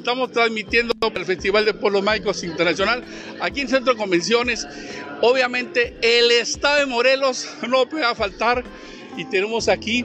estamos 0.00 0.32
transmitiendo 0.32 0.94
el 1.14 1.24
Festival 1.26 1.64
de 1.64 1.74
Pueblos 1.74 2.02
Mágicos 2.02 2.42
Internacional 2.42 3.04
aquí 3.40 3.60
en 3.60 3.68
Centro 3.68 3.92
de 3.92 3.98
Convenciones. 3.98 4.66
Obviamente 5.20 5.94
el 6.00 6.30
estado 6.30 6.78
de 6.78 6.86
Morelos 6.86 7.46
no 7.68 7.86
puede 7.86 8.12
faltar 8.14 8.64
y 9.16 9.26
tenemos 9.26 9.68
aquí 9.68 10.04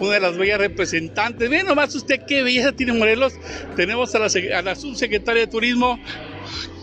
una 0.00 0.14
de 0.14 0.20
las 0.20 0.36
bellas 0.38 0.58
representantes. 0.58 1.50
Vean 1.50 1.66
nomás 1.66 1.94
usted 1.94 2.22
qué 2.26 2.42
belleza 2.42 2.72
tiene 2.72 2.94
Morelos. 2.94 3.34
Tenemos 3.76 4.14
a 4.14 4.20
la, 4.20 4.28
a 4.58 4.62
la 4.62 4.74
subsecretaria 4.74 5.42
de 5.42 5.46
Turismo, 5.48 6.00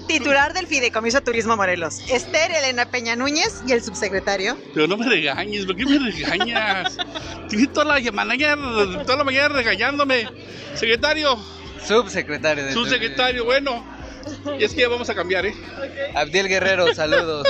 titular 0.08 0.54
del 0.54 0.68
Fideicomiso 0.68 1.22
Turismo 1.22 1.58
Morelos, 1.58 2.00
Esther 2.12 2.52
Elena 2.52 2.92
Peña 2.92 3.16
Núñez 3.16 3.64
y 3.68 3.72
el 3.72 3.82
subsecretario. 3.82 4.56
Pero 4.74 4.88
no 4.88 4.98
me 4.98 5.08
regañes, 5.08 5.66
¿por 5.66 5.76
qué 5.76 5.86
me 5.86 5.98
regañas? 5.98 6.98
Tienes 7.50 7.74
toda 7.74 8.00
la 8.00 8.12
mañana, 8.12 9.04
toda 9.04 9.18
la 9.18 9.24
mañana 9.24 9.50
regañándome. 9.50 10.28
Secretario. 10.76 11.40
Subsecretario. 11.86 12.66
De 12.66 12.74
Subsecretario, 12.74 13.46
bueno. 13.46 13.84
Y 14.60 14.64
es 14.64 14.74
que 14.74 14.82
ya 14.82 14.90
vamos 14.90 15.10
a 15.10 15.16
cambiar, 15.16 15.46
¿eh? 15.46 15.56
Abdiel 16.16 16.48
Guerrero, 16.48 16.94
saludos. 16.94 17.48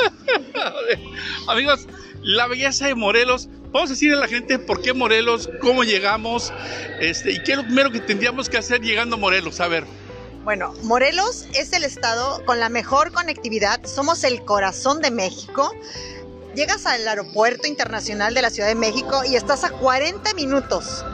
Amigos, 1.47 1.87
la 2.21 2.47
belleza 2.47 2.87
de 2.87 2.95
Morelos. 2.95 3.49
Vamos 3.71 3.89
a 3.89 3.93
decirle 3.93 4.17
a 4.17 4.19
la 4.19 4.27
gente 4.27 4.59
por 4.59 4.81
qué 4.81 4.93
Morelos, 4.93 5.49
cómo 5.61 5.83
llegamos, 5.83 6.51
este, 6.99 7.31
y 7.31 7.43
qué 7.43 7.53
es 7.53 7.57
lo 7.57 7.63
primero 7.63 7.89
que 7.89 8.01
tendríamos 8.01 8.49
que 8.49 8.57
hacer 8.57 8.81
llegando 8.81 9.15
a 9.15 9.19
Morelos. 9.19 9.59
A 9.61 9.67
ver. 9.67 9.85
Bueno, 10.43 10.73
Morelos 10.83 11.47
es 11.53 11.71
el 11.73 11.83
estado 11.83 12.43
con 12.45 12.59
la 12.59 12.69
mejor 12.69 13.11
conectividad, 13.11 13.85
somos 13.85 14.23
el 14.23 14.43
corazón 14.43 15.01
de 15.01 15.11
México. 15.11 15.73
Llegas 16.55 16.85
al 16.85 17.07
aeropuerto 17.07 17.67
internacional 17.67 18.33
de 18.33 18.41
la 18.41 18.49
Ciudad 18.49 18.67
de 18.67 18.75
México 18.75 19.21
y 19.25 19.35
estás 19.35 19.63
a 19.63 19.69
40 19.69 20.33
minutos. 20.33 21.05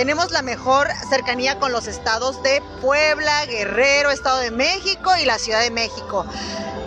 Tenemos 0.00 0.30
la 0.30 0.40
mejor 0.40 0.88
cercanía 1.10 1.58
con 1.58 1.72
los 1.72 1.86
estados 1.86 2.42
de 2.42 2.62
Puebla, 2.80 3.44
Guerrero, 3.44 4.10
Estado 4.10 4.38
de 4.38 4.50
México 4.50 5.10
y 5.20 5.26
la 5.26 5.38
Ciudad 5.38 5.60
de 5.60 5.70
México. 5.70 6.24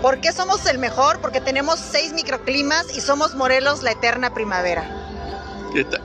¿Por 0.02 0.20
qué 0.20 0.32
somos 0.32 0.66
el 0.66 0.80
mejor? 0.80 1.22
Porque 1.22 1.40
tenemos 1.40 1.80
seis 1.80 2.12
microclimas 2.12 2.88
y 2.98 3.02
somos 3.02 3.36
Morelos 3.36 3.84
la 3.84 3.92
eterna 3.92 4.34
primavera. 4.34 4.90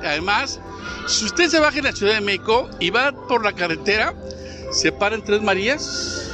Además, 0.04 0.60
si 1.06 1.24
usted 1.24 1.48
se 1.48 1.58
baja 1.60 1.78
en 1.78 1.84
la 1.84 1.92
Ciudad 1.92 2.12
de 2.12 2.20
México 2.20 2.68
y 2.78 2.90
va 2.90 3.12
por 3.12 3.42
la 3.42 3.54
carretera, 3.54 4.12
se 4.70 4.92
para 4.92 5.14
en 5.14 5.24
Tres 5.24 5.40
Marías, 5.40 6.30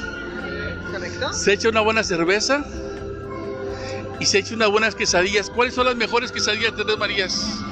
¿Correcto? 0.91 1.33
se 1.35 1.53
echa 1.53 1.69
una 1.69 1.83
buena 1.83 2.03
cerveza 2.03 2.65
y 4.19 4.27
se 4.27 4.39
echa 4.39 4.57
unas 4.57 4.71
buenas 4.71 4.97
quesadillas. 4.97 5.51
¿Cuáles 5.51 5.75
son 5.75 5.87
las 5.87 5.95
mejores 5.95 6.33
quesadillas 6.33 6.77
de 6.77 6.85
Tres 6.85 6.99
Marías? 6.99 7.64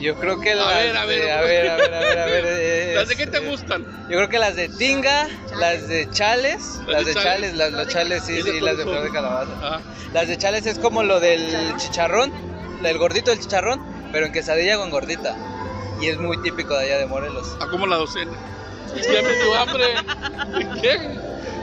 Yo 0.00 0.14
creo 0.16 0.40
que 0.40 0.54
las 0.54 0.66
a 0.66 0.78
ver, 0.78 0.96
a 0.96 1.06
ver, 1.06 1.22
de, 1.22 1.32
a 1.32 1.40
ver, 1.40 1.70
a 1.70 1.76
ver, 1.76 1.94
a 1.94 2.00
ver, 2.00 2.18
a 2.18 2.26
ver 2.26 2.44
eh, 2.48 2.92
¿Las 2.94 3.08
de 3.08 3.16
qué 3.16 3.26
te 3.26 3.38
gustan? 3.40 3.84
Yo 4.08 4.16
creo 4.16 4.28
que 4.28 4.38
las 4.38 4.56
de 4.56 4.68
tinga, 4.68 5.28
las 5.58 5.88
de 5.88 6.08
chales, 6.10 6.80
las, 6.86 7.06
de 7.06 7.14
chales, 7.14 7.54
las, 7.54 7.72
los 7.72 7.88
chales 7.88 8.22
sí, 8.24 8.42
sí, 8.42 8.60
las 8.60 8.76
de 8.76 8.84
flor 8.84 9.02
de 9.02 9.10
calabaza. 9.10 9.80
Las 10.12 10.28
de 10.28 10.36
chales 10.36 10.66
es 10.66 10.78
como 10.78 11.02
lo 11.02 11.20
del 11.20 11.76
chicharrón, 11.76 12.32
el 12.84 12.98
gordito 12.98 13.30
del 13.30 13.40
chicharrón, 13.40 13.80
pero 14.12 14.26
en 14.26 14.32
quesadilla 14.32 14.76
con 14.76 14.90
gordita. 14.90 15.36
Y 16.00 16.08
es 16.08 16.18
muy 16.18 16.40
típico 16.42 16.76
de 16.76 16.84
allá 16.84 16.98
de 16.98 17.06
Morelos. 17.06 17.56
¿A 17.60 17.66
cómo 17.68 17.86
la 17.86 17.96
docena? 17.96 18.32
Ya 18.94 19.22
me 19.22 19.34
dio 19.34 19.54
hambre. 19.54 19.84
¿Qué? 20.82 20.98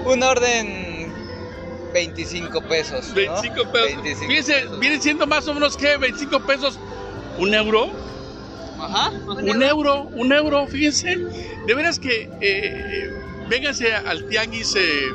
Un 0.06 0.24
orden 0.24 1.14
25 1.94 2.62
pesos. 2.62 3.14
25 3.14 3.72
pesos. 3.72 4.04
25 4.04 4.28
Fíjense, 4.28 4.54
pesos. 4.54 4.80
viene 4.80 5.00
siendo 5.00 5.28
más 5.28 5.48
o 5.48 5.54
menos 5.54 5.78
que 5.78 5.98
25 5.98 6.40
pesos. 6.42 6.80
¿Un 7.38 7.54
euro? 7.54 7.92
Ajá. 8.84 9.10
Un, 9.10 9.50
un 9.50 9.64
euro, 9.64 10.04
un 10.14 10.32
euro, 10.32 10.68
fíjense. 10.68 11.18
De 11.66 11.74
veras 11.74 12.00
que 12.00 12.30
eh, 12.42 13.12
vénganse 13.50 13.94
al 13.94 14.28
Tianguis 14.28 14.76
eh, 14.76 15.10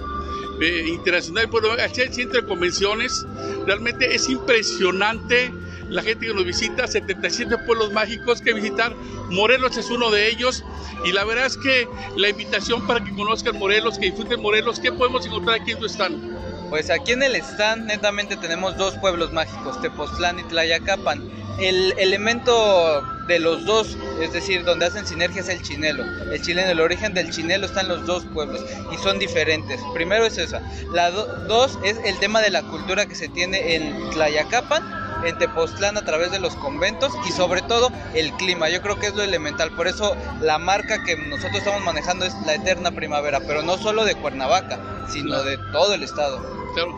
eh, 0.60 0.84
Internacional, 0.88 1.48
al 1.80 1.90
centro 1.90 2.40
de 2.40 2.46
convenciones. 2.46 3.26
Realmente 3.66 4.14
es 4.14 4.28
impresionante 4.28 5.52
la 5.88 6.02
gente 6.02 6.26
que 6.26 6.34
nos 6.34 6.44
visita, 6.44 6.86
77 6.86 7.58
pueblos 7.58 7.92
mágicos 7.92 8.40
que 8.40 8.52
visitar. 8.52 8.94
Morelos 9.30 9.76
es 9.76 9.90
uno 9.90 10.10
de 10.10 10.28
ellos. 10.28 10.64
Y 11.04 11.12
la 11.12 11.24
verdad 11.24 11.46
es 11.46 11.56
que 11.56 11.88
la 12.16 12.28
invitación 12.28 12.86
para 12.86 13.04
que 13.04 13.14
conozcan 13.14 13.58
Morelos, 13.58 13.98
que 13.98 14.06
disfruten 14.06 14.40
Morelos, 14.40 14.80
¿qué 14.80 14.90
podemos 14.90 15.24
encontrar 15.26 15.60
aquí 15.60 15.72
en 15.72 15.78
tu 15.78 15.86
stand? 15.86 16.68
Pues 16.70 16.90
aquí 16.90 17.12
en 17.12 17.22
el 17.22 17.36
stand 17.36 17.86
netamente 17.86 18.36
tenemos 18.36 18.76
dos 18.76 18.94
pueblos 18.96 19.32
mágicos, 19.32 19.80
Tepoztlán 19.80 20.38
y 20.40 20.42
Tlayacapan. 20.44 21.22
El 21.60 21.94
elemento 21.98 23.02
de 23.28 23.38
los 23.38 23.64
dos, 23.64 23.96
es 24.20 24.32
decir, 24.32 24.64
donde 24.64 24.86
hacen 24.86 25.06
sinergia 25.06 25.42
es 25.42 25.48
el 25.48 25.62
chinelo. 25.62 26.04
El 26.32 26.42
chileno, 26.42 26.70
el 26.70 26.80
origen 26.80 27.14
del 27.14 27.30
chinelo 27.30 27.66
está 27.66 27.82
en 27.82 27.88
los 27.88 28.06
dos 28.06 28.24
pueblos 28.24 28.64
y 28.90 28.96
son 28.96 29.18
diferentes. 29.18 29.80
Primero 29.94 30.24
es 30.24 30.38
esa. 30.38 30.60
La 30.92 31.10
do 31.10 31.26
dos 31.46 31.78
es 31.84 31.98
el 32.04 32.18
tema 32.18 32.40
de 32.40 32.50
la 32.50 32.62
cultura 32.62 33.06
que 33.06 33.14
se 33.14 33.28
tiene 33.28 33.76
en 33.76 34.10
Tlayacapan 34.10 34.98
en 35.24 35.36
Tepoztlán 35.38 35.96
a 35.96 36.04
través 36.04 36.30
de 36.30 36.38
los 36.38 36.54
conventos 36.56 37.12
y 37.28 37.32
sobre 37.32 37.62
todo 37.62 37.90
el 38.14 38.32
clima. 38.34 38.68
Yo 38.68 38.80
creo 38.82 38.98
que 38.98 39.06
es 39.06 39.14
lo 39.14 39.22
elemental. 39.22 39.70
Por 39.72 39.88
eso 39.88 40.16
la 40.40 40.58
marca 40.58 41.02
que 41.04 41.16
nosotros 41.16 41.56
estamos 41.56 41.82
manejando 41.82 42.24
es 42.24 42.34
la 42.46 42.54
eterna 42.54 42.90
primavera, 42.92 43.40
pero 43.40 43.62
no 43.62 43.76
solo 43.78 44.04
de 44.04 44.14
Cuernavaca, 44.14 44.78
sino 45.08 45.42
de 45.42 45.58
todo 45.72 45.94
el 45.94 46.02
estado. 46.02 46.40
Claro. 46.74 46.96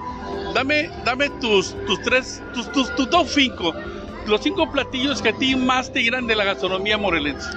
Dame, 0.55 0.91
dame 1.05 1.31
tus, 1.41 1.75
tus 1.87 2.01
tres, 2.03 2.43
tus, 2.53 2.71
tus, 2.73 2.95
tu 2.95 3.07
top 3.07 3.27
5, 3.29 3.75
los 4.27 4.43
cinco 4.43 4.71
platillos 4.71 5.23
que 5.23 5.31
a 5.31 5.33
ti 5.33 5.57
más 5.57 5.93
te 5.93 6.03
llenan 6.03 6.27
de 6.27 6.37
la 6.37 6.45
gastronomía 6.45 6.99
morelense. 6.99 7.49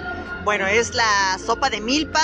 Bueno, 0.44 0.68
es 0.68 0.94
la 0.94 1.38
sopa 1.44 1.70
de 1.70 1.80
milpa, 1.80 2.22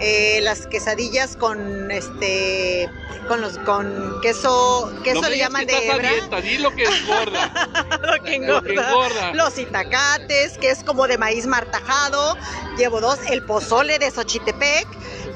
eh, 0.00 0.40
las 0.42 0.66
quesadillas 0.66 1.36
con 1.36 1.90
este 1.90 2.90
con 3.28 3.40
los 3.40 3.58
con 3.58 4.20
queso 4.22 4.92
queso 5.02 5.22
no 5.22 5.28
le 5.28 5.38
llaman 5.38 5.66
que 5.66 5.74
de 5.74 5.86
hebra 5.88 6.10
dieta, 6.10 6.40
di 6.40 6.58
lo 6.58 6.70
que 6.72 6.84
engorda. 6.84 7.68
lo, 8.02 8.22
que 8.22 8.34
engorda. 8.34 8.60
lo 8.60 8.62
que 8.62 8.74
engorda 8.74 9.32
los 9.34 9.58
itacates 9.58 10.58
que 10.58 10.70
es 10.70 10.82
como 10.84 11.06
de 11.06 11.18
maíz 11.18 11.46
martajado 11.46 12.36
llevo 12.76 13.00
dos 13.00 13.18
el 13.30 13.44
pozole 13.44 13.98
de 13.98 14.10
Xochitepec 14.10 14.86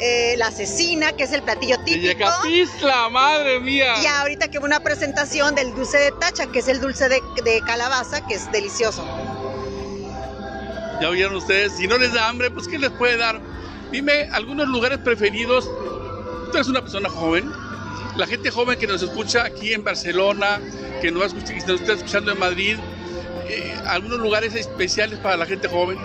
eh, 0.01 0.37
la 0.39 0.51
cecina, 0.53 1.13
que 1.13 1.25
es 1.25 1.33
el 1.33 1.43
platillo 1.43 1.77
típico. 1.85 2.07
Yecapistla, 2.07 3.09
madre 3.09 3.59
mía. 3.59 3.95
Y 4.01 4.07
ahorita 4.07 4.49
que 4.49 4.59
una 4.59 4.79
presentación 4.81 5.57
del 5.57 5.75
dulce 5.75 5.99
de 5.99 6.13
tacha, 6.13 6.47
que 6.47 6.61
es 6.61 6.69
el 6.69 6.81
dulce 6.81 7.09
de, 7.09 7.21
de 7.43 7.61
calabaza, 7.63 8.25
que 8.25 8.35
es 8.35 8.51
delicioso. 8.53 9.05
Ya 11.01 11.09
oyeron 11.09 11.37
ustedes, 11.37 11.73
si 11.77 11.87
no 11.87 11.99
les 11.99 12.13
da 12.13 12.29
hambre, 12.29 12.51
pues 12.51 12.69
¿qué 12.69 12.79
les 12.79 12.91
puede 12.91 13.17
dar? 13.17 13.41
Dime 13.91 14.28
algunos 14.32 14.69
lugares 14.69 14.99
preferidos. 14.99 15.65
Tú 15.65 16.50
eres 16.54 16.69
una 16.69 16.82
persona 16.82 17.09
joven. 17.09 17.50
La 18.16 18.26
gente 18.26 18.50
joven 18.50 18.78
que 18.78 18.87
nos 18.87 19.03
escucha 19.03 19.44
aquí 19.44 19.72
en 19.72 19.84
Barcelona, 19.84 20.60
que 21.00 21.10
nos, 21.10 21.26
escucha, 21.26 21.53
que 21.53 21.59
está 21.59 21.93
escuchando 21.93 22.32
en 22.32 22.38
Madrid, 22.38 22.76
eh, 23.49 23.75
algunos 23.87 24.19
lugares 24.19 24.54
especiales 24.54 25.19
para 25.21 25.37
la 25.37 25.47
gente 25.47 25.69
joven. 25.69 25.99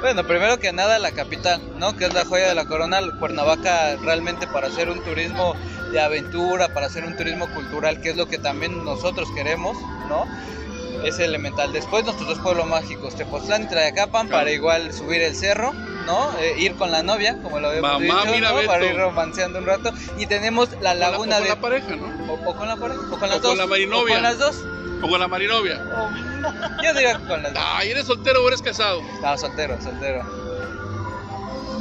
Bueno, 0.00 0.26
primero 0.26 0.58
que 0.58 0.72
nada 0.72 0.98
la 0.98 1.12
capital, 1.12 1.60
¿no? 1.78 1.96
Que 1.96 2.06
es 2.06 2.14
la 2.14 2.24
joya 2.24 2.48
de 2.48 2.54
la 2.54 2.64
corona, 2.64 3.00
Cuernavaca 3.18 3.96
realmente 3.96 4.46
para 4.46 4.68
hacer 4.68 4.88
un 4.88 5.02
turismo 5.04 5.54
de 5.92 6.00
aventura, 6.00 6.72
para 6.72 6.86
hacer 6.86 7.04
un 7.04 7.16
turismo 7.16 7.48
cultural, 7.52 8.00
que 8.00 8.10
es 8.10 8.16
lo 8.16 8.26
que 8.26 8.38
también 8.38 8.82
nosotros 8.84 9.28
queremos, 9.34 9.76
¿no? 10.08 10.26
Es 11.04 11.18
elemental. 11.18 11.72
Después 11.72 12.04
nuestros 12.04 12.28
dos 12.28 12.38
pueblos 12.38 12.66
mágicos, 12.66 13.14
Tepoztlán 13.14 13.64
y 13.64 13.66
Tlayacapan, 13.68 14.28
claro. 14.28 14.40
para 14.40 14.50
igual 14.50 14.92
subir 14.92 15.22
el 15.22 15.34
cerro, 15.34 15.72
¿no? 16.06 16.30
Eh, 16.38 16.56
ir 16.58 16.74
con 16.76 16.90
la 16.90 17.02
novia, 17.02 17.38
como 17.42 17.58
lo 17.58 17.68
habíamos 17.68 17.90
Mamá, 18.02 18.22
dicho, 18.22 18.34
mira 18.34 18.52
¿no? 18.52 18.66
Para 18.66 18.84
ir 18.84 18.96
romanceando 18.96 19.58
un 19.60 19.66
rato. 19.66 19.92
Y 20.18 20.26
tenemos 20.26 20.68
la 20.80 20.94
laguna 20.94 21.36
o 21.36 21.38
con 21.38 21.44
de... 21.44 21.48
la 21.48 21.60
pareja, 21.60 21.96
¿no? 21.96 22.32
O, 22.32 22.50
o, 22.50 22.54
con 22.56 22.68
la 22.68 22.76
pareja, 22.76 23.00
o 23.10 23.18
con 23.18 23.28
las 23.28 23.38
o 23.38 23.40
dos. 23.40 23.50
con 23.50 23.58
la 23.58 23.66
marinovia. 23.66 24.14
O 24.14 24.16
con 24.16 24.22
las 24.22 24.38
dos. 24.38 24.56
O 25.02 25.08
con 25.08 25.20
la 25.20 25.28
marinovia. 25.28 25.82
Oh, 25.96 26.10
yo 26.82 26.92
diría 26.92 27.18
con 27.26 27.42
las 27.42 27.54
dos. 27.54 27.62
Ay, 27.66 27.90
¿eres 27.90 28.06
soltero 28.06 28.44
o 28.44 28.48
eres 28.48 28.60
casado? 28.60 29.00
No, 29.22 29.38
soltero, 29.38 29.80
soltero. 29.80 30.22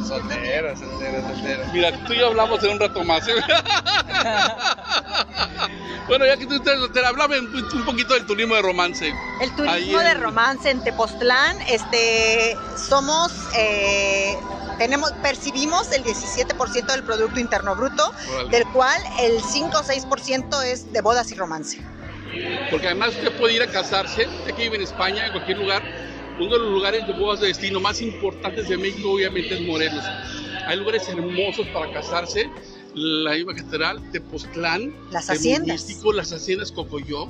Soltero, 0.07 0.75
soltero, 0.75 1.21
soltero. 1.27 1.63
Mira, 1.71 1.91
tú 2.05 2.13
y 2.13 2.17
yo 2.19 2.27
hablamos 2.27 2.63
en 2.63 2.71
un 2.71 2.79
rato 2.79 3.03
más. 3.03 3.27
¿eh? 3.27 3.33
bueno, 6.07 6.25
ya 6.25 6.37
que 6.37 6.45
tú 6.45 6.55
estás 6.55 6.79
soltera, 6.79 7.09
háblame 7.09 7.39
un, 7.39 7.85
poquito 7.85 8.13
del 8.13 8.25
turismo 8.25 8.55
de 8.55 8.61
romance. 8.61 9.13
El 9.41 9.55
turismo 9.55 9.99
en... 9.99 10.07
de 10.07 10.13
romance 10.15 10.69
en 10.69 10.83
Tepoztlán, 10.83 11.57
este, 11.69 12.55
somos, 12.77 13.31
eh, 13.57 14.37
tenemos, 14.77 15.11
percibimos 15.23 15.91
el 15.91 16.03
17% 16.03 16.85
del 16.85 17.03
Producto 17.03 17.39
Interno 17.39 17.75
Bruto, 17.75 18.13
vale. 18.33 18.49
del 18.49 18.65
cual 18.67 19.01
el 19.19 19.41
5 19.41 19.77
o 19.77 19.83
6% 19.83 20.63
es 20.63 20.91
de 20.91 21.01
bodas 21.01 21.31
y 21.31 21.35
romance. 21.35 21.79
Porque 22.69 22.87
además 22.87 23.09
usted 23.09 23.31
puede 23.37 23.55
ir 23.55 23.63
a 23.63 23.67
casarse, 23.67 24.27
aquí 24.47 24.63
vive 24.63 24.77
en 24.77 24.83
España, 24.83 25.25
en 25.25 25.31
cualquier 25.31 25.57
lugar, 25.57 25.83
uno 26.39 26.53
de 26.53 26.59
los 26.59 26.71
lugares 26.71 27.05
de 27.05 27.13
bodas 27.13 27.41
de 27.41 27.47
destino 27.47 27.79
más 27.79 28.01
importantes 28.01 28.69
de 28.69 28.77
México 28.77 29.11
obviamente 29.11 29.55
es 29.55 29.61
Morelos. 29.61 30.05
Hay 30.67 30.77
lugares 30.77 31.07
hermosos 31.09 31.67
para 31.73 31.91
casarse, 31.91 32.49
la 32.99 33.31
misma 33.31 33.55
catedral, 33.55 34.01
Tepoztlán, 34.11 34.93
las 35.11 35.29
haciendas, 35.29 35.87
Místico, 35.87 36.11
las 36.13 36.31
haciendas 36.33 36.71
Cocoyoc, 36.71 37.29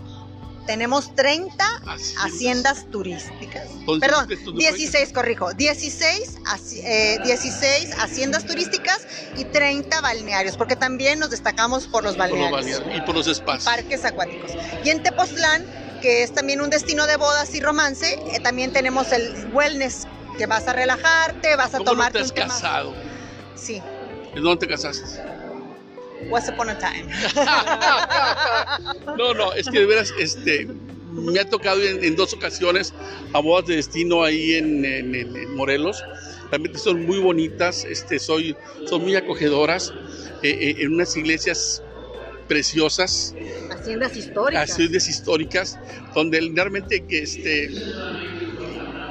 tenemos 0.66 1.16
30 1.16 1.66
Haciendas. 1.86 2.13
haciendas 2.19 2.92
turísticas. 2.92 3.63
Entonces, 3.80 4.07
Perdón, 4.07 4.31
esto 4.31 4.51
no 4.51 4.57
16, 4.60 5.13
corrijo. 5.13 5.51
16, 5.54 6.38
haci- 6.45 6.81
eh, 6.83 7.18
16 7.24 7.89
haciendas 8.00 8.45
turísticas 8.45 9.00
y 9.36 9.45
30 9.45 10.00
balnearios, 10.01 10.57
porque 10.57 10.75
también 10.75 11.18
nos 11.19 11.31
destacamos 11.31 11.88
por 11.88 12.04
los 12.04 12.16
Por 12.16 12.30
los 12.30 12.38
balnearios. 12.38 12.51
balnearios 12.80 12.98
y 12.98 13.01
por 13.06 13.16
los 13.16 13.27
espacios. 13.27 13.63
parques 13.66 14.06
acuáticos. 14.06 14.51
Y 14.83 14.89
en 14.89 15.01
Tepoztlán, 15.01 15.66
que 16.01 16.21
es 16.24 16.33
también 16.33 16.62
un 16.62 16.69
destino 16.69 17.07
de 17.07 17.18
bodas 17.18 17.54
y 17.56 17.62
romance, 17.62 18.13
eh, 18.31 18.39
también 18.39 18.71
tenemos 18.71 19.12
el 19.12 19.48
wellness, 19.51 20.06
que 20.38 20.45
vas 20.45 20.68
a 20.68 20.74
relajarte, 20.74 21.56
vas 21.56 21.74
a 21.74 21.80
¿Cómo 21.80 21.86
no 21.86 21.92
tomarte 21.92 22.19
te 22.19 22.24
has 22.24 22.30
un 22.30 22.36
tema. 22.36 22.54
casado? 22.54 22.94
Sí, 23.56 23.81
¿En 24.36 24.44
dónde 24.44 24.68
te 24.68 24.71
casaste? 24.71 25.04
Once 26.27 26.50
upon 26.50 26.69
a 26.69 26.75
time. 26.75 27.07
No, 29.18 29.33
no, 29.33 29.54
es 29.54 29.68
que 29.68 29.80
de 29.80 29.86
veras, 29.86 30.13
este, 30.19 30.68
me 31.13 31.39
ha 31.39 31.45
tocado 31.45 31.81
en, 31.83 32.04
en 32.04 32.16
dos 32.16 32.33
ocasiones 32.33 32.94
a 33.33 33.39
bodas 33.39 33.66
de 33.66 33.75
destino 33.75 34.24
ahí 34.24 34.56
en, 34.56 34.86
en- 34.86 35.13
en- 35.16 35.36
en 35.36 35.56
Morelos. 35.56 36.01
Realmente 36.50 36.80
son 36.80 37.06
muy 37.06 37.19
bonitas, 37.19 37.83
este, 37.86 38.19
soy, 38.19 38.56
son 38.86 39.01
muy 39.01 39.16
acogedoras, 39.16 39.92
eh, 40.42 40.50
eh, 40.50 40.75
en 40.80 40.94
unas 40.94 41.16
iglesias 41.18 41.81
preciosas, 42.48 43.36
Haciendas 43.71 44.16
históricas. 44.16 44.71
haciendas 44.71 45.07
históricas, 45.07 45.77
donde 46.16 46.39
realmente 46.56 47.04
que 47.07 47.19
este, 47.19 47.69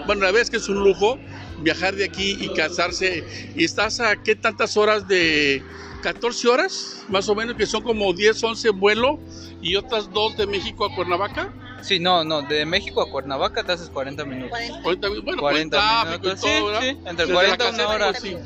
bueno, 0.07 0.23
la 0.23 0.29
verdad 0.29 0.43
es 0.43 0.51
que 0.51 0.57
es 0.57 0.69
un 0.69 0.83
lujo 0.83 1.19
viajar 1.63 1.95
de 1.95 2.05
aquí 2.05 2.37
y 2.41 2.49
casarse. 2.55 3.25
Y 3.55 3.65
estás 3.65 4.01
a 4.01 4.17
qué 4.17 4.35
tantas 4.35 4.77
horas 4.77 5.07
de 5.07 5.63
14 6.01 6.49
horas, 6.49 7.05
más 7.09 7.29
o 7.29 7.35
menos, 7.35 7.57
que 7.57 7.67
son 7.67 7.83
como 7.83 8.13
10, 8.13 8.43
11 8.43 8.69
en 8.69 8.81
vuelo 8.81 9.19
y 9.61 9.77
otras 9.77 10.13
dos 10.13 10.37
de 10.37 10.47
México 10.47 10.85
a 10.85 10.95
Cuernavaca. 10.95 11.53
Sí, 11.83 12.01
no, 12.01 12.25
no, 12.25 12.43
de 12.43 12.67
México 12.67 13.01
a 13.01 13.11
Cuernavaca 13.11 13.63
te 13.65 13.73
haces 13.73 13.89
40 13.91 14.25
minutos. 14.25 14.51
40. 14.51 14.81
Ahorita, 14.85 15.09
bueno, 15.23 15.43
40 15.43 15.77
con 15.77 15.87
el 15.87 16.19
tráfico 16.19 16.23
minutos, 16.27 16.51
y 16.51 16.61
todo, 16.61 16.81
sí, 16.81 16.87
sí, 16.87 16.99
entre 17.07 17.27
Desde 17.27 17.33
40 17.35 17.65
la 17.65 17.71
y 17.71 17.75
una 17.75 17.89
hora. 17.89 18.15
sí. 18.15 18.37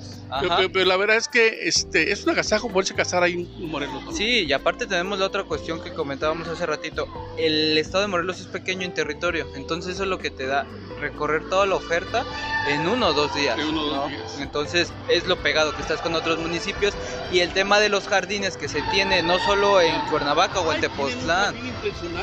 Pero, 0.40 0.56
pero- 0.56 0.72
pero 0.72 0.84
la 0.86 0.96
verdad 0.96 1.16
es 1.16 1.28
que 1.28 1.68
este, 1.68 2.12
es 2.12 2.24
un 2.24 2.30
agasajo 2.30 2.68
poderse 2.68 2.94
casar 2.94 3.22
ahí 3.22 3.34
en 3.34 3.70
Morelos. 3.70 4.02
¿no? 4.04 4.12
Sí, 4.12 4.44
y 4.44 4.52
aparte 4.52 4.86
tenemos 4.86 5.18
la 5.18 5.26
otra 5.26 5.44
cuestión 5.44 5.82
que 5.82 5.92
comentábamos 5.92 6.48
hace 6.48 6.66
ratito. 6.66 7.06
El 7.38 7.78
estado 7.78 8.02
de 8.02 8.08
Morelos 8.08 8.40
es 8.40 8.46
pequeño 8.46 8.82
en 8.82 8.94
territorio, 8.94 9.46
entonces 9.54 9.94
eso 9.94 10.02
es 10.04 10.08
lo 10.08 10.18
que 10.18 10.30
te 10.30 10.46
da 10.46 10.66
recorrer 11.00 11.48
toda 11.48 11.66
la 11.66 11.74
oferta 11.76 12.24
en 12.68 12.86
uno 12.86 13.08
o 13.08 13.12
dos 13.12 13.34
días. 13.34 13.58
En 13.58 13.66
uno 13.68 13.82
o 13.82 13.86
dos 13.86 13.96
¿no? 13.96 14.08
días. 14.08 14.38
Entonces 14.40 14.92
es 15.08 15.26
lo 15.26 15.36
pegado 15.42 15.74
que 15.74 15.82
estás 15.82 16.00
con 16.00 16.14
otros 16.14 16.38
municipios 16.38 16.94
y 17.32 17.40
el 17.40 17.52
tema 17.52 17.80
de 17.80 17.88
los 17.88 18.08
jardines 18.08 18.56
que 18.56 18.68
se 18.68 18.82
tiene 18.92 19.22
no 19.22 19.38
solo 19.40 19.80
en 19.80 19.98
Cuernavaca 20.10 20.60
o 20.60 20.72
en 20.72 20.80
Tepoztlán. 20.80 21.54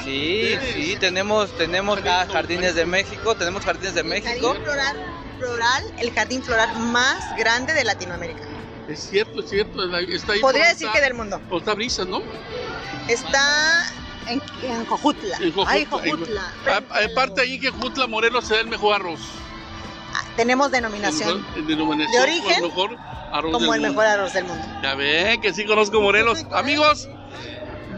Sí, 0.04 0.56
sí, 0.74 0.98
tenemos, 1.00 1.52
tenemos 1.58 2.00
ah, 2.06 2.26
no, 2.28 2.34
jardines 2.34 2.76
de. 2.76 2.90
México, 2.90 3.36
tenemos 3.36 3.64
jardines 3.64 3.94
de 3.94 4.04
México. 4.04 4.56
Floral, 5.40 5.84
el 5.98 6.14
jardín 6.14 6.44
floral 6.44 6.78
más 6.78 7.36
grande 7.38 7.74
de 7.74 7.84
Latinoamérica. 7.84 8.42
Es 8.88 9.00
cierto, 9.10 9.42
es 9.42 9.50
cierto. 9.50 9.84
Está 9.84 10.34
ahí 10.34 10.40
Podría 10.42 10.68
decir 10.70 10.90
que 10.92 11.00
del 11.02 11.14
mundo. 11.14 11.40
por 11.50 11.60
está 11.60 11.74
Brisas, 11.76 12.08
¿no? 12.08 12.22
Está 13.08 13.86
en, 14.28 14.42
en 14.64 14.86
Jojutla. 14.86 15.38
En 15.38 15.52
Jojutla, 15.54 15.72
Ay, 15.72 15.86
Jojutla. 15.86 16.54
Aparte 17.12 17.42
ahí 17.42 17.60
que 17.60 17.70
Jutla 17.70 18.08
Morelos 18.08 18.46
se 18.48 18.56
da 18.56 18.62
el 18.62 18.68
mejor 18.68 18.96
arroz. 18.96 19.20
Ah, 20.14 20.24
Tenemos 20.36 20.72
denominación 20.72 21.46
El 21.56 21.68
denominación 21.68 22.12
de 22.12 22.20
origen 22.32 22.56
el 22.56 22.70
mejor 22.70 22.98
arroz 23.32 23.52
como 23.54 23.72
del 23.72 23.76
el 23.76 23.82
mundo. 23.82 23.90
mejor 23.90 24.06
arroz 24.06 24.34
del 24.34 24.46
mundo. 24.46 24.66
Ya 24.82 24.96
ven 24.96 25.40
que 25.42 25.54
sí 25.54 25.66
conozco 25.66 26.02
Morelos. 26.02 26.46
Amigos, 26.52 27.08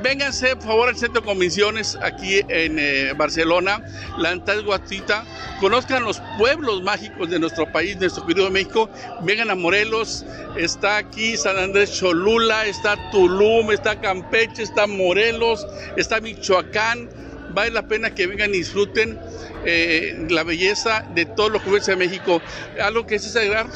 vénganse 0.01 0.55
por 0.55 0.65
favor 0.65 0.89
al 0.89 0.97
centro 0.97 1.21
de 1.21 1.27
convenciones 1.27 1.97
aquí 2.01 2.41
en 2.47 2.77
eh, 2.79 3.13
Barcelona, 3.15 3.83
la 4.17 4.35
Guatita. 4.63 5.25
Conozcan 5.59 6.03
los 6.03 6.21
pueblos 6.37 6.81
mágicos 6.81 7.29
de 7.29 7.39
nuestro 7.39 7.71
país, 7.71 7.95
de 7.95 8.01
nuestro 8.01 8.25
querido 8.25 8.49
México. 8.49 8.89
Vengan 9.21 9.51
a 9.51 9.55
Morelos. 9.55 10.25
Está 10.57 10.97
aquí 10.97 11.37
San 11.37 11.57
Andrés 11.57 11.93
Cholula, 11.93 12.65
está 12.65 12.97
Tulum, 13.11 13.71
está 13.71 13.99
Campeche, 13.99 14.63
está 14.63 14.87
Morelos, 14.87 15.65
está 15.97 16.19
Michoacán. 16.19 17.09
Vale 17.53 17.71
la 17.71 17.87
pena 17.87 18.13
que 18.15 18.27
vengan 18.27 18.49
y 18.51 18.59
disfruten 18.59 19.19
eh, 19.65 20.25
la 20.29 20.43
belleza 20.43 21.05
de 21.13 21.25
todos 21.25 21.51
los 21.51 21.61
pueblos 21.61 21.85
de 21.85 21.95
México. 21.95 22.41
Algo 22.81 23.05
que 23.05 23.15
es 23.15 23.35
agregar. 23.35 23.67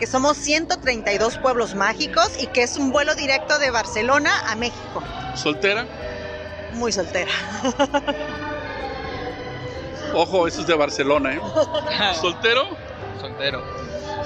Que 0.00 0.06
somos 0.06 0.38
132 0.38 1.36
pueblos 1.36 1.74
mágicos 1.74 2.30
y 2.40 2.46
que 2.46 2.62
es 2.62 2.78
un 2.78 2.90
vuelo 2.90 3.14
directo 3.14 3.58
de 3.58 3.70
Barcelona 3.70 4.32
a 4.50 4.56
México. 4.56 5.04
Soltera. 5.34 5.86
Muy 6.72 6.90
soltera. 6.90 7.30
Ojo, 10.14 10.48
eso 10.48 10.62
es 10.62 10.66
de 10.66 10.74
Barcelona, 10.74 11.34
¿eh? 11.34 11.40
¿Soltero? 12.20 12.76
Soltero. 13.20 13.62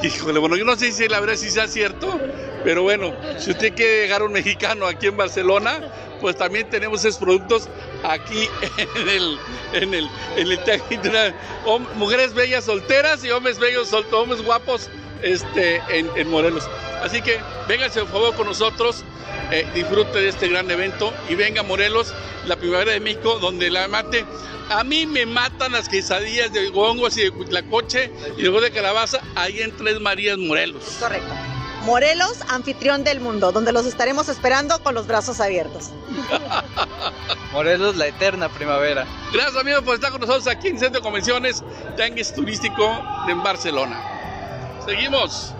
Híjole, 0.00 0.38
bueno, 0.38 0.56
yo 0.56 0.64
no 0.64 0.76
sé 0.76 0.92
si 0.92 1.08
la 1.08 1.18
verdad 1.18 1.34
si 1.34 1.50
sea 1.50 1.66
cierto, 1.66 2.20
pero 2.62 2.82
bueno, 2.82 3.12
si 3.38 3.50
usted 3.50 3.74
quiere 3.74 4.02
llegar 4.02 4.22
a 4.22 4.26
un 4.26 4.32
mexicano 4.32 4.86
aquí 4.86 5.08
en 5.08 5.16
Barcelona, 5.16 5.80
pues 6.20 6.36
también 6.36 6.70
tenemos 6.70 7.04
esos 7.04 7.18
productos 7.18 7.68
aquí 8.04 8.48
en 8.76 9.08
el, 9.08 9.38
en 9.72 9.94
el, 9.94 10.08
en 10.36 10.52
el 10.52 11.34
Mujeres 11.96 12.32
bellas 12.32 12.64
solteras 12.64 13.24
y 13.24 13.30
hombres 13.32 13.58
bellos 13.58 13.88
solteros, 13.88 14.22
hombres 14.22 14.42
guapos 14.42 14.88
este, 15.24 15.82
en, 15.88 16.08
en 16.16 16.30
Morelos. 16.30 16.68
Así 17.02 17.22
que 17.22 17.40
vénganse 17.66 18.00
por 18.00 18.10
favor 18.10 18.34
con 18.34 18.46
nosotros, 18.46 19.04
eh, 19.50 19.66
disfrute 19.74 20.20
de 20.20 20.28
este 20.28 20.48
gran 20.48 20.70
evento 20.70 21.12
y 21.28 21.34
venga 21.34 21.60
a 21.60 21.64
Morelos, 21.64 22.14
la 22.46 22.56
primavera 22.56 22.92
de 22.92 23.00
México, 23.00 23.38
donde 23.40 23.70
la 23.70 23.88
mate. 23.88 24.24
A 24.70 24.82
mí 24.84 25.04
me 25.06 25.26
matan 25.26 25.72
las 25.72 25.88
quesadillas 25.88 26.52
de 26.52 26.70
hongos 26.74 27.18
y 27.18 27.24
de 27.24 27.30
cuitlacoche 27.30 28.10
y 28.38 28.42
luego 28.42 28.60
de 28.60 28.70
calabaza 28.70 29.20
ahí 29.34 29.60
en 29.60 29.76
Tres 29.76 30.00
Marías, 30.00 30.38
Morelos. 30.38 30.82
Correcto. 31.00 31.34
Morelos, 31.84 32.38
anfitrión 32.48 33.04
del 33.04 33.20
mundo, 33.20 33.52
donde 33.52 33.70
los 33.70 33.84
estaremos 33.84 34.30
esperando 34.30 34.82
con 34.82 34.94
los 34.94 35.06
brazos 35.06 35.40
abiertos. 35.40 35.90
Morelos, 37.52 37.96
la 37.96 38.06
eterna 38.06 38.48
primavera. 38.48 39.06
Gracias 39.34 39.56
amigos 39.56 39.82
por 39.82 39.94
estar 39.94 40.10
con 40.10 40.22
nosotros 40.22 40.46
aquí 40.46 40.68
en 40.68 40.78
Centro 40.78 41.00
de 41.00 41.04
Convenciones 41.04 41.62
Tianguis 41.96 42.32
Turístico 42.32 43.02
de 43.26 43.34
Barcelona. 43.34 44.13
Seguimos. 44.84 45.54